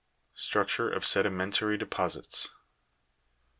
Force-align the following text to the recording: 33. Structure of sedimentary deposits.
33. 0.31 0.31
Structure 0.39 0.89
of 0.89 1.05
sedimentary 1.05 1.77
deposits. 1.77 2.55